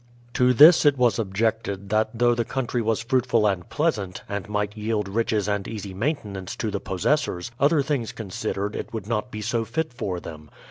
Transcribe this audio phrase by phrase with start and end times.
[0.33, 4.49] To this it was objected that though the country was fruit ful and pleasant, and
[4.49, 9.05] might yield riches and easy main tenance to the possessors, other things considered, it would
[9.07, 10.49] not be so fit for them.